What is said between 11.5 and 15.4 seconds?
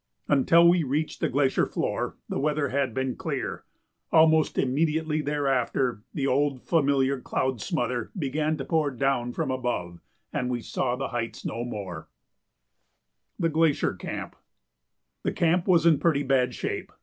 more. [Sidenote: The Glacier Camp] The